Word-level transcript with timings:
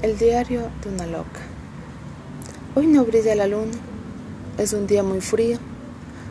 El 0.00 0.16
diario 0.16 0.70
de 0.84 0.90
una 0.90 1.06
loca. 1.06 1.40
Hoy 2.76 2.86
no 2.86 3.04
brilla 3.04 3.34
la 3.34 3.48
luna. 3.48 3.72
Es 4.56 4.72
un 4.72 4.86
día 4.86 5.02
muy 5.02 5.20
frío. 5.20 5.58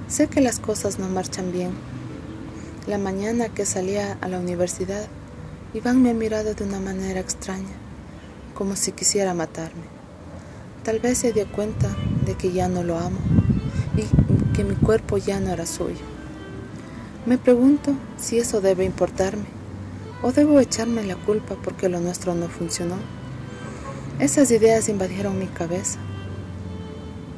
Sé 0.08 0.28
que 0.28 0.40
las 0.40 0.60
cosas 0.60 1.00
no 1.00 1.10
marchan 1.10 1.52
bien. 1.52 1.72
La 2.88 2.98
mañana 2.98 3.50
que 3.50 3.66
salía 3.66 4.18
a 4.22 4.30
la 4.30 4.40
universidad, 4.40 5.06
Iván 5.74 6.02
me 6.02 6.12
ha 6.12 6.14
mirado 6.14 6.54
de 6.54 6.64
una 6.64 6.80
manera 6.80 7.20
extraña, 7.20 7.76
como 8.54 8.78
si 8.78 8.94
quisiera 8.94 9.34
matarme. 9.34 9.84
Tal 10.86 11.00
vez 11.00 11.18
se 11.18 11.34
dio 11.34 11.46
cuenta 11.52 11.90
de 12.26 12.36
que 12.36 12.54
ya 12.54 12.70
no 12.70 12.84
lo 12.84 12.98
amo 12.98 13.20
y 13.98 14.56
que 14.56 14.64
mi 14.64 14.76
cuerpo 14.76 15.18
ya 15.18 15.42
no 15.42 15.52
era 15.52 15.66
suyo. 15.66 16.06
Me 17.26 17.38
pregunto 17.38 17.92
si 18.16 18.40
eso 18.40 18.62
debe 18.62 18.86
importarme 18.86 19.44
o 20.24 20.32
debo 20.32 20.62
echarme 20.62 21.04
la 21.04 21.18
culpa 21.18 21.56
porque 21.62 21.90
lo 21.90 22.00
nuestro 22.00 22.34
no 22.34 22.48
funcionó. 22.48 22.96
Esas 24.20 24.50
ideas 24.50 24.90
invadieron 24.90 25.38
mi 25.38 25.46
cabeza. 25.46 26.00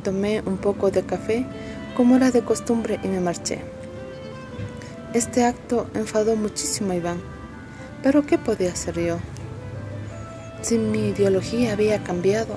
Tomé 0.02 0.42
un 0.46 0.56
poco 0.56 0.92
de 0.92 1.04
café 1.04 1.46
como 1.98 2.16
era 2.16 2.32
de 2.32 2.42
costumbre 2.42 3.02
y 3.04 3.10
me 3.10 3.20
marché. 3.20 3.60
Este 5.14 5.44
acto 5.44 5.90
enfadó 5.94 6.38
muchísimo 6.38 6.94
a 6.94 6.96
Iván, 6.96 7.22
pero 8.02 8.26
¿qué 8.26 8.38
podía 8.38 8.72
hacer 8.72 8.98
yo? 8.98 9.18
Si 10.62 10.78
mi 10.78 11.10
ideología 11.10 11.74
había 11.74 12.02
cambiado, 12.02 12.56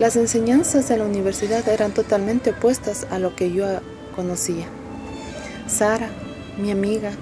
las 0.00 0.16
enseñanzas 0.16 0.88
de 0.88 0.96
la 0.96 1.04
universidad 1.04 1.68
eran 1.68 1.92
totalmente 1.94 2.50
opuestas 2.50 3.06
a 3.12 3.20
lo 3.20 3.36
que 3.36 3.52
yo 3.52 3.64
conocía. 4.16 4.66
Sara, 5.68 6.10
mi 6.58 6.72
amiga, 6.72 7.12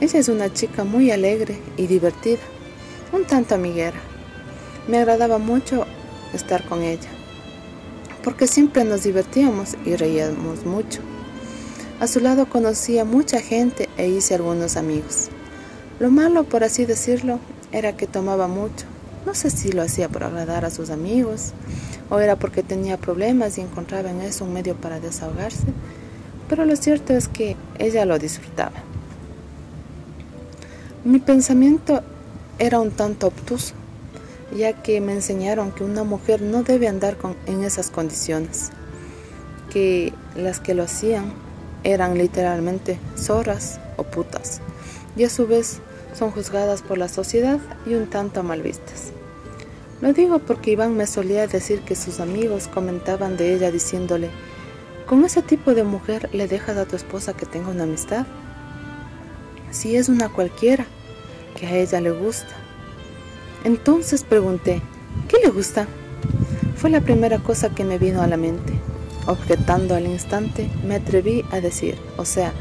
ella 0.00 0.18
es 0.18 0.30
una 0.30 0.50
chica 0.50 0.84
muy 0.84 1.10
alegre 1.10 1.58
y 1.76 1.88
divertida, 1.88 2.40
un 3.12 3.26
tanto 3.26 3.54
amiguera. 3.54 4.15
Me 4.88 4.98
agradaba 4.98 5.38
mucho 5.38 5.84
estar 6.32 6.62
con 6.64 6.82
ella, 6.82 7.08
porque 8.22 8.46
siempre 8.46 8.84
nos 8.84 9.02
divertíamos 9.02 9.76
y 9.84 9.96
reíamos 9.96 10.64
mucho. 10.64 11.00
A 11.98 12.06
su 12.06 12.20
lado 12.20 12.46
conocía 12.46 13.04
mucha 13.04 13.40
gente 13.40 13.88
e 13.96 14.06
hice 14.06 14.36
algunos 14.36 14.76
amigos. 14.76 15.28
Lo 15.98 16.08
malo, 16.12 16.44
por 16.44 16.62
así 16.62 16.84
decirlo, 16.84 17.40
era 17.72 17.96
que 17.96 18.06
tomaba 18.06 18.46
mucho. 18.46 18.86
No 19.24 19.34
sé 19.34 19.50
si 19.50 19.72
lo 19.72 19.82
hacía 19.82 20.08
por 20.08 20.22
agradar 20.22 20.64
a 20.64 20.70
sus 20.70 20.90
amigos 20.90 21.52
o 22.08 22.20
era 22.20 22.36
porque 22.36 22.62
tenía 22.62 22.96
problemas 22.96 23.58
y 23.58 23.62
encontraba 23.62 24.12
en 24.12 24.20
eso 24.20 24.44
un 24.44 24.52
medio 24.52 24.76
para 24.76 25.00
desahogarse, 25.00 25.66
pero 26.48 26.64
lo 26.64 26.76
cierto 26.76 27.12
es 27.12 27.26
que 27.26 27.56
ella 27.80 28.04
lo 28.04 28.20
disfrutaba. 28.20 28.84
Mi 31.02 31.18
pensamiento 31.18 32.02
era 32.60 32.78
un 32.78 32.92
tanto 32.92 33.26
obtuso 33.26 33.74
ya 34.54 34.82
que 34.82 35.00
me 35.00 35.12
enseñaron 35.12 35.72
que 35.72 35.84
una 35.84 36.04
mujer 36.04 36.42
no 36.42 36.62
debe 36.62 36.88
andar 36.88 37.16
con, 37.16 37.36
en 37.46 37.64
esas 37.64 37.90
condiciones, 37.90 38.70
que 39.70 40.12
las 40.36 40.60
que 40.60 40.74
lo 40.74 40.84
hacían 40.84 41.32
eran 41.84 42.18
literalmente 42.18 42.98
zorras 43.16 43.80
o 43.96 44.04
putas, 44.04 44.60
y 45.16 45.24
a 45.24 45.30
su 45.30 45.46
vez 45.46 45.80
son 46.14 46.30
juzgadas 46.30 46.82
por 46.82 46.98
la 46.98 47.08
sociedad 47.08 47.58
y 47.86 47.94
un 47.94 48.06
tanto 48.06 48.42
mal 48.42 48.62
vistas. 48.62 49.12
Lo 50.00 50.12
digo 50.12 50.38
porque 50.40 50.72
Iván 50.72 50.96
me 50.96 51.06
solía 51.06 51.46
decir 51.46 51.80
que 51.80 51.96
sus 51.96 52.20
amigos 52.20 52.68
comentaban 52.68 53.36
de 53.36 53.54
ella 53.54 53.70
diciéndole, 53.70 54.30
¿con 55.06 55.24
ese 55.24 55.42
tipo 55.42 55.74
de 55.74 55.84
mujer 55.84 56.28
le 56.32 56.48
dejas 56.48 56.76
a 56.76 56.84
tu 56.84 56.96
esposa 56.96 57.32
que 57.32 57.46
tenga 57.46 57.70
una 57.70 57.84
amistad? 57.84 58.26
Si 59.70 59.96
es 59.96 60.08
una 60.08 60.28
cualquiera, 60.28 60.86
que 61.58 61.66
a 61.66 61.76
ella 61.76 62.00
le 62.00 62.10
gusta, 62.10 62.54
entonces 63.66 64.22
pregunté, 64.22 64.80
¿qué 65.26 65.38
le 65.42 65.50
gusta? 65.50 65.88
Fue 66.76 66.88
la 66.88 67.00
primera 67.00 67.40
cosa 67.40 67.74
que 67.74 67.82
me 67.82 67.98
vino 67.98 68.22
a 68.22 68.28
la 68.28 68.36
mente. 68.36 68.74
Objetando 69.26 69.96
al 69.96 70.06
instante, 70.06 70.70
me 70.86 70.94
atreví 70.94 71.44
a 71.50 71.60
decir, 71.60 71.96
o 72.16 72.24
sea, 72.24 72.52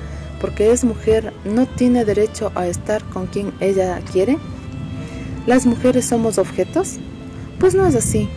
porque 0.41 0.71
es 0.71 0.83
mujer, 0.83 1.31
¿no 1.45 1.67
tiene 1.67 2.05
derecho 2.05 2.51
a 2.55 2.65
estar 2.65 3.03
con 3.03 3.27
quien 3.27 3.53
ella 3.59 4.01
quiere? 4.11 4.39
¿Las 5.45 5.67
mujeres 5.67 6.07
somos 6.07 6.39
objetos? 6.39 6.95
Pues 7.59 7.75
no 7.75 7.85
es 7.85 7.93
así. 7.93 8.27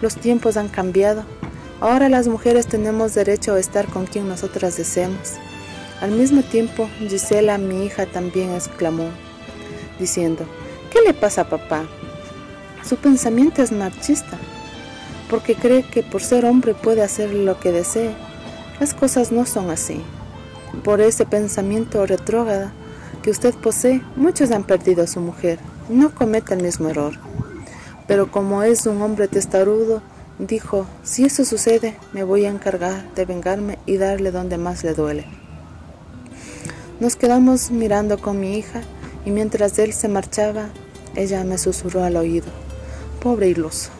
Los 0.00 0.14
tiempos 0.14 0.56
han 0.56 0.68
cambiado. 0.68 1.24
Ahora 1.80 2.08
las 2.08 2.28
mujeres 2.28 2.68
tenemos 2.68 3.14
derecho 3.14 3.54
a 3.54 3.58
estar 3.58 3.86
con 3.86 4.06
quien 4.06 4.28
nosotras 4.28 4.76
deseemos. 4.76 5.32
Al 6.00 6.12
mismo 6.12 6.42
tiempo, 6.42 6.88
Gisela, 7.00 7.58
mi 7.58 7.84
hija, 7.84 8.06
también 8.06 8.54
exclamó, 8.54 9.08
diciendo, 9.98 10.46
¿Qué 10.46 10.65
le 11.06 11.14
pasa 11.14 11.42
a 11.42 11.48
papá? 11.48 11.84
Su 12.84 12.96
pensamiento 12.96 13.62
es 13.62 13.70
machista, 13.70 14.38
porque 15.30 15.54
cree 15.54 15.84
que 15.84 16.02
por 16.02 16.20
ser 16.20 16.44
hombre 16.44 16.74
puede 16.74 17.02
hacer 17.02 17.32
lo 17.32 17.60
que 17.60 17.70
desee. 17.70 18.10
Las 18.80 18.92
cosas 18.92 19.30
no 19.30 19.46
son 19.46 19.70
así. 19.70 20.02
Por 20.82 21.00
ese 21.00 21.24
pensamiento 21.24 22.04
retrógrado 22.06 22.70
que 23.22 23.30
usted 23.30 23.54
posee, 23.54 24.02
muchos 24.16 24.50
han 24.50 24.64
perdido 24.64 25.04
a 25.04 25.06
su 25.06 25.20
mujer. 25.20 25.60
No 25.88 26.12
cometa 26.12 26.54
el 26.54 26.62
mismo 26.64 26.88
error. 26.88 27.14
Pero 28.08 28.32
como 28.32 28.64
es 28.64 28.84
un 28.86 29.00
hombre 29.00 29.28
testarudo, 29.28 30.02
dijo, 30.40 30.86
si 31.04 31.24
eso 31.24 31.44
sucede, 31.44 31.96
me 32.12 32.24
voy 32.24 32.46
a 32.46 32.50
encargar 32.50 33.14
de 33.14 33.24
vengarme 33.24 33.78
y 33.86 33.96
darle 33.96 34.32
donde 34.32 34.58
más 34.58 34.82
le 34.82 34.92
duele. 34.92 35.24
Nos 36.98 37.14
quedamos 37.14 37.70
mirando 37.70 38.18
con 38.18 38.40
mi 38.40 38.58
hija 38.58 38.82
y 39.24 39.30
mientras 39.30 39.78
él 39.78 39.92
se 39.92 40.08
marchaba, 40.08 40.68
ella 41.16 41.42
me 41.44 41.58
susurró 41.58 42.04
al 42.04 42.16
oído, 42.16 42.46
pobre 43.20 43.48
iluso, 43.48 43.90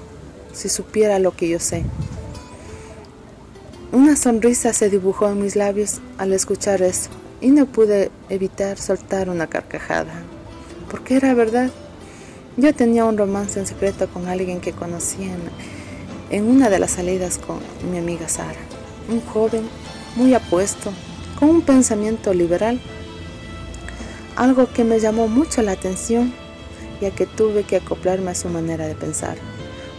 si 0.53 0.69
supiera 0.69 1.19
lo 1.19 1.34
que 1.34 1.49
yo 1.49 1.59
sé. 1.59 1.82
Una 3.91 4.15
sonrisa 4.16 4.72
se 4.72 4.91
dibujó 4.91 5.28
en 5.28 5.41
mis 5.41 5.56
labios 5.56 6.00
al 6.19 6.32
escuchar 6.32 6.82
eso 6.82 7.10
y 7.41 7.49
no 7.49 7.66
pude 7.66 8.10
evitar 8.28 8.78
soltar 8.78 9.31
una 9.31 9.47
carcajada, 9.47 10.12
porque 10.91 11.16
era 11.16 11.34
verdad. 11.34 11.71
Yo 12.59 12.75
tenía 12.75 13.04
un 13.04 13.19
romance 13.19 13.59
en 13.59 13.66
secreto 13.66 14.09
con 14.09 14.28
alguien 14.28 14.60
que 14.60 14.72
conocí 14.72 15.25
en, 15.25 15.41
en 16.31 16.48
una 16.48 16.71
de 16.71 16.78
las 16.78 16.93
salidas 16.93 17.38
con 17.38 17.59
mi 17.91 17.98
amiga 17.98 18.28
Sara, 18.28 18.60
un 19.10 19.21
joven 19.21 19.69
muy 20.16 20.34
apuesto, 20.34 20.93
con 21.38 21.50
un 21.50 21.62
pensamiento 21.62 22.33
liberal, 22.33 22.81
algo 24.37 24.71
que 24.72 24.84
me 24.84 25.00
llamó 25.00 25.28
mucho 25.28 25.62
la 25.62 25.72
atención 25.72 26.33
ya 27.01 27.11
que 27.11 27.27
tuve 27.27 27.65
que 27.65 27.77
acoplarme 27.77 28.31
a 28.31 28.34
su 28.34 28.49
manera 28.49 28.87
de 28.87 28.95
pensar. 28.95 29.37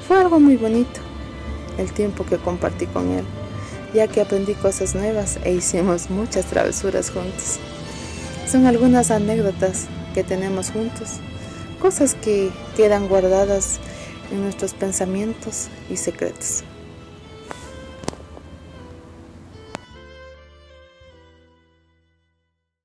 Fue 0.07 0.19
algo 0.19 0.39
muy 0.39 0.55
bonito 0.55 0.99
el 1.77 1.91
tiempo 1.91 2.25
que 2.25 2.37
compartí 2.37 2.87
con 2.87 3.11
él, 3.11 3.25
ya 3.93 4.07
que 4.07 4.21
aprendí 4.21 4.53
cosas 4.53 4.95
nuevas 4.95 5.39
e 5.43 5.53
hicimos 5.53 6.09
muchas 6.09 6.45
travesuras 6.45 7.09
juntos. 7.11 7.59
Son 8.49 8.65
algunas 8.65 9.11
anécdotas 9.11 9.87
que 10.13 10.23
tenemos 10.23 10.71
juntos, 10.71 11.19
cosas 11.79 12.15
que 12.15 12.49
quedan 12.75 13.07
guardadas 13.07 13.79
en 14.31 14.41
nuestros 14.41 14.73
pensamientos 14.73 15.67
y 15.89 15.97
secretos. 15.97 16.63